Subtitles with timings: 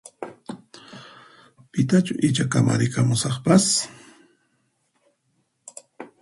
[1.71, 3.65] Pitachu icha kamarikamusaqpas?